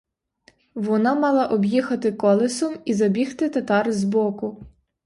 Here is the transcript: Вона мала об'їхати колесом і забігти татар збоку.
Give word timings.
Вона 0.75 1.15
мала 1.15 1.45
об'їхати 1.47 2.11
колесом 2.11 2.75
і 2.85 2.93
забігти 2.93 3.49
татар 3.49 3.93
збоку. 3.93 4.63